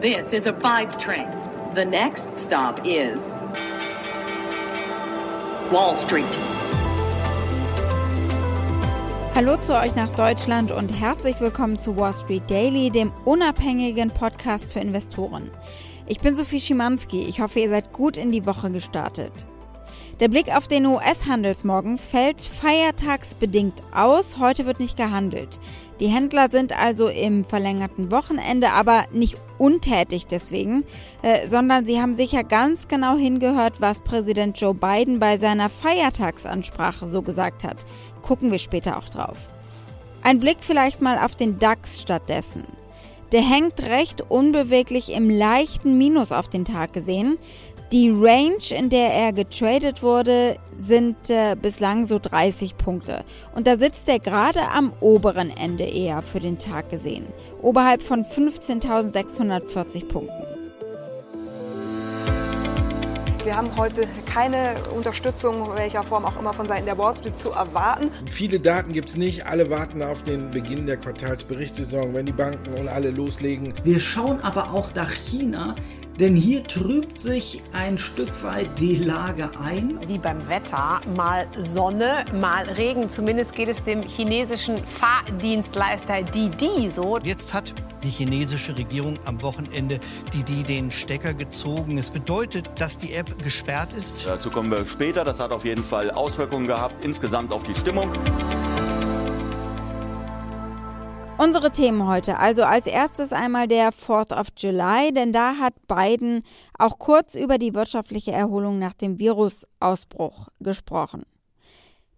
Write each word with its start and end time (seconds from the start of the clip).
This 0.00 0.32
is 0.32 0.46
a 0.46 0.54
five 0.62 0.98
train. 0.98 1.28
The 1.74 1.84
next 1.84 2.22
stop 2.46 2.80
is 2.86 3.18
Wall 5.70 5.94
Street. 6.06 6.24
Hallo 9.34 9.58
zu 9.58 9.78
euch 9.78 9.94
nach 9.96 10.08
Deutschland 10.16 10.70
und 10.70 10.88
herzlich 10.88 11.38
willkommen 11.38 11.78
zu 11.78 11.98
Wall 11.98 12.14
Street 12.14 12.48
Daily, 12.48 12.88
dem 12.88 13.12
unabhängigen 13.26 14.08
Podcast 14.08 14.64
für 14.72 14.80
Investoren. 14.80 15.50
Ich 16.06 16.20
bin 16.20 16.34
Sophie 16.34 16.60
Schimanski. 16.60 17.20
Ich 17.24 17.42
hoffe, 17.42 17.60
ihr 17.60 17.68
seid 17.68 17.92
gut 17.92 18.16
in 18.16 18.32
die 18.32 18.46
Woche 18.46 18.70
gestartet. 18.70 19.32
Der 20.20 20.28
Blick 20.28 20.54
auf 20.54 20.68
den 20.68 20.84
US-Handelsmorgen 20.84 21.96
fällt 21.96 22.42
feiertagsbedingt 22.42 23.82
aus. 23.94 24.36
Heute 24.38 24.66
wird 24.66 24.78
nicht 24.78 24.98
gehandelt. 24.98 25.58
Die 25.98 26.08
Händler 26.08 26.50
sind 26.50 26.78
also 26.78 27.08
im 27.08 27.42
verlängerten 27.42 28.10
Wochenende, 28.10 28.70
aber 28.72 29.06
nicht 29.12 29.40
untätig 29.56 30.26
deswegen, 30.26 30.84
äh, 31.22 31.48
sondern 31.48 31.86
sie 31.86 32.02
haben 32.02 32.14
sicher 32.14 32.44
ganz 32.44 32.86
genau 32.86 33.16
hingehört, 33.16 33.80
was 33.80 34.02
Präsident 34.02 34.60
Joe 34.60 34.74
Biden 34.74 35.20
bei 35.20 35.38
seiner 35.38 35.70
Feiertagsansprache 35.70 37.08
so 37.08 37.22
gesagt 37.22 37.64
hat. 37.64 37.86
Gucken 38.20 38.52
wir 38.52 38.58
später 38.58 38.98
auch 38.98 39.08
drauf. 39.08 39.38
Ein 40.22 40.38
Blick 40.38 40.58
vielleicht 40.60 41.00
mal 41.00 41.18
auf 41.18 41.34
den 41.34 41.58
DAX 41.58 42.02
stattdessen. 42.02 42.79
Der 43.32 43.42
hängt 43.42 43.82
recht 43.84 44.22
unbeweglich 44.28 45.12
im 45.12 45.30
leichten 45.30 45.96
Minus 45.96 46.32
auf 46.32 46.48
den 46.48 46.64
Tag 46.64 46.92
gesehen. 46.92 47.38
Die 47.92 48.08
Range, 48.08 48.62
in 48.70 48.88
der 48.88 49.12
er 49.12 49.32
getradet 49.32 50.02
wurde, 50.02 50.56
sind 50.80 51.28
äh, 51.28 51.56
bislang 51.60 52.06
so 52.06 52.18
30 52.20 52.76
Punkte. 52.76 53.24
Und 53.54 53.66
da 53.66 53.76
sitzt 53.76 54.08
er 54.08 54.20
gerade 54.20 54.62
am 54.68 54.92
oberen 55.00 55.50
Ende 55.50 55.84
eher 55.84 56.22
für 56.22 56.38
den 56.38 56.58
Tag 56.58 56.90
gesehen. 56.90 57.26
Oberhalb 57.62 58.02
von 58.02 58.24
15.640 58.24 60.06
Punkten. 60.06 60.49
Wir 63.44 63.56
haben 63.56 63.74
heute 63.76 64.06
keine 64.26 64.74
Unterstützung, 64.94 65.74
welcher 65.74 66.02
Form 66.02 66.26
auch 66.26 66.38
immer, 66.38 66.52
von 66.52 66.68
Seiten 66.68 66.84
der 66.84 66.98
Wall 66.98 67.16
Street 67.16 67.38
zu 67.38 67.50
erwarten. 67.50 68.10
Viele 68.28 68.60
Daten 68.60 68.92
gibt 68.92 69.08
es 69.08 69.16
nicht. 69.16 69.46
Alle 69.46 69.70
warten 69.70 70.02
auf 70.02 70.22
den 70.22 70.50
Beginn 70.50 70.84
der 70.86 70.98
Quartalsberichtssaison, 70.98 72.12
wenn 72.12 72.26
die 72.26 72.32
Banken 72.32 72.74
und 72.74 72.88
alle 72.88 73.10
loslegen. 73.10 73.72
Wir 73.82 73.98
schauen 73.98 74.40
aber 74.42 74.72
auch 74.72 74.94
nach 74.94 75.10
China. 75.10 75.74
Denn 76.20 76.36
hier 76.36 76.62
trübt 76.64 77.18
sich 77.18 77.62
ein 77.72 77.98
Stück 77.98 78.44
weit 78.44 78.68
die 78.78 78.96
Lage 78.96 79.48
ein. 79.58 79.98
Wie 80.06 80.18
beim 80.18 80.46
Wetter, 80.50 81.00
mal 81.16 81.46
Sonne, 81.58 82.26
mal 82.38 82.64
Regen. 82.64 83.08
Zumindest 83.08 83.54
geht 83.54 83.70
es 83.70 83.82
dem 83.84 84.02
chinesischen 84.02 84.76
Fahrdienstleister 84.76 86.20
Didi 86.20 86.90
so. 86.90 87.16
Jetzt 87.22 87.54
hat 87.54 87.72
die 88.02 88.10
chinesische 88.10 88.76
Regierung 88.76 89.18
am 89.24 89.40
Wochenende 89.40 89.98
Didi 90.34 90.62
den 90.62 90.92
Stecker 90.92 91.32
gezogen. 91.32 91.96
Es 91.96 92.10
bedeutet, 92.10 92.68
dass 92.78 92.98
die 92.98 93.14
App 93.14 93.42
gesperrt 93.42 93.88
ist. 93.96 94.26
Dazu 94.26 94.50
kommen 94.50 94.70
wir 94.70 94.84
später. 94.84 95.24
Das 95.24 95.40
hat 95.40 95.52
auf 95.52 95.64
jeden 95.64 95.82
Fall 95.82 96.10
Auswirkungen 96.10 96.66
gehabt, 96.66 97.02
insgesamt 97.02 97.50
auf 97.50 97.62
die 97.62 97.74
Stimmung. 97.74 98.10
Unsere 101.42 101.70
Themen 101.70 102.06
heute. 102.06 102.38
Also 102.38 102.64
als 102.64 102.86
erstes 102.86 103.32
einmal 103.32 103.66
der 103.66 103.94
4th 103.94 104.38
of 104.38 104.48
July, 104.58 105.10
denn 105.10 105.32
da 105.32 105.56
hat 105.56 105.72
Biden 105.88 106.42
auch 106.78 106.98
kurz 106.98 107.34
über 107.34 107.56
die 107.56 107.72
wirtschaftliche 107.72 108.30
Erholung 108.30 108.78
nach 108.78 108.92
dem 108.92 109.18
Virusausbruch 109.18 110.48
gesprochen. 110.60 111.22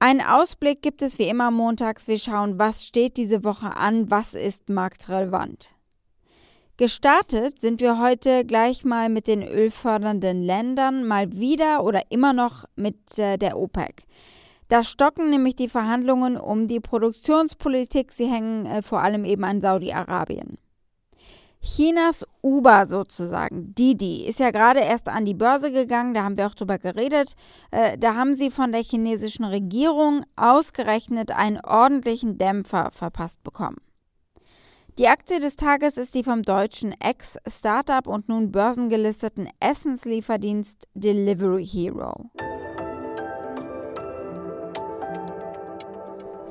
Einen 0.00 0.20
Ausblick 0.20 0.82
gibt 0.82 1.00
es 1.00 1.20
wie 1.20 1.28
immer 1.28 1.52
montags. 1.52 2.08
Wir 2.08 2.18
schauen, 2.18 2.58
was 2.58 2.84
steht 2.84 3.16
diese 3.16 3.44
Woche 3.44 3.76
an, 3.76 4.10
was 4.10 4.34
ist 4.34 4.68
marktrelevant. 4.68 5.76
Gestartet 6.76 7.60
sind 7.60 7.80
wir 7.80 8.00
heute 8.00 8.44
gleich 8.44 8.84
mal 8.84 9.10
mit 9.10 9.28
den 9.28 9.44
ölfördernden 9.44 10.42
Ländern, 10.42 11.06
mal 11.06 11.32
wieder 11.32 11.84
oder 11.84 12.02
immer 12.10 12.32
noch 12.32 12.64
mit 12.74 13.16
äh, 13.16 13.36
der 13.38 13.58
OPEC. 13.58 14.06
Da 14.68 14.82
stocken 14.82 15.30
nämlich 15.30 15.56
die 15.56 15.68
Verhandlungen 15.68 16.36
um 16.36 16.68
die 16.68 16.80
Produktionspolitik. 16.80 18.12
Sie 18.12 18.26
hängen 18.26 18.66
äh, 18.66 18.82
vor 18.82 19.00
allem 19.02 19.24
eben 19.24 19.44
an 19.44 19.60
Saudi-Arabien. 19.60 20.58
Chinas 21.64 22.26
Uber 22.42 22.86
sozusagen, 22.86 23.74
Didi, 23.74 24.26
ist 24.26 24.38
ja 24.38 24.50
gerade 24.50 24.80
erst 24.80 25.08
an 25.08 25.24
die 25.24 25.32
Börse 25.32 25.72
gegangen, 25.72 26.12
da 26.12 26.22
haben 26.22 26.36
wir 26.36 26.46
auch 26.46 26.54
drüber 26.54 26.78
geredet. 26.78 27.36
Äh, 27.70 27.96
da 27.96 28.14
haben 28.16 28.34
sie 28.34 28.50
von 28.50 28.70
der 28.70 28.82
chinesischen 28.82 29.46
Regierung 29.46 30.24
ausgerechnet 30.36 31.32
einen 31.32 31.58
ordentlichen 31.60 32.36
Dämpfer 32.36 32.90
verpasst 32.92 33.42
bekommen. 33.42 33.78
Die 34.98 35.08
Aktie 35.08 35.40
des 35.40 35.56
Tages 35.56 35.96
ist 35.96 36.14
die 36.14 36.22
vom 36.22 36.42
deutschen 36.42 36.94
Ex-Startup 37.00 38.06
und 38.06 38.28
nun 38.28 38.52
börsengelisteten 38.52 39.48
Essenslieferdienst 39.58 40.86
Delivery 40.94 41.66
Hero. 41.66 42.30